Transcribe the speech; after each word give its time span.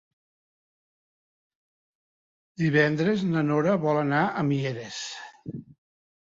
Divendres 2.63 3.27
na 3.37 3.45
Nora 3.53 3.77
vol 3.87 4.03
anar 4.07 4.25
a 4.43 4.47
Mieres. 4.51 5.01